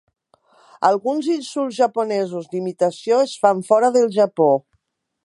Alguns 0.87 1.27
insults 1.33 1.77
japonesos 1.81 2.49
d'imitació 2.55 3.21
es 3.27 3.37
fan 3.45 3.63
fora 3.71 3.93
del 3.99 4.11
Japó. 4.21 4.53